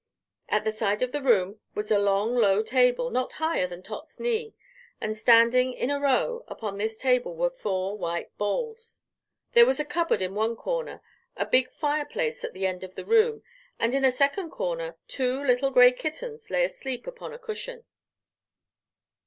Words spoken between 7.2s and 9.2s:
were four white bowls.